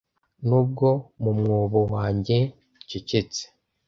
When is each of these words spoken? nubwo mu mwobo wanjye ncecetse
nubwo 0.47 0.87
mu 1.21 1.31
mwobo 1.39 1.79
wanjye 1.93 2.37
ncecetse 2.83 3.43